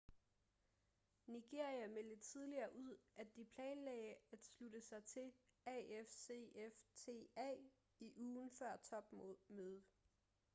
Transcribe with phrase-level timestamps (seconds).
[1.27, 5.33] nigeria meldte tidligere ud at de planlagde at slutte sig til
[5.65, 7.57] afcfta
[7.99, 9.83] i ugen før topmødet